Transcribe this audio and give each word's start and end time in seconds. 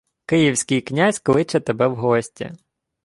—Київський 0.25 0.81
князь 0.81 1.19
кличе 1.19 1.59
тебе 1.59 1.87
в 1.87 1.95
гості. 1.95 2.51